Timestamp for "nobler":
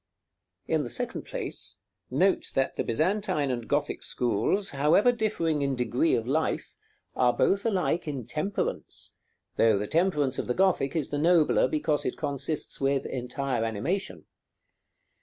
11.19-11.67